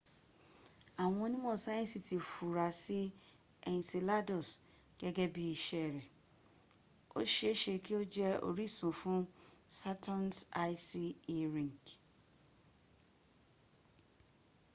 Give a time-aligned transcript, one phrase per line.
[1.03, 3.03] àwọn onímọ̀ sáyẹnsì ti funra sí́
[3.71, 4.49] enceladus
[4.99, 6.09] gẹ́gẹ́ bí iṣẹ́ rẹ̀
[7.17, 9.21] o ṣe e ṣe kí o jẹ orísun fuhn
[9.79, 11.83] saturn's icy e ring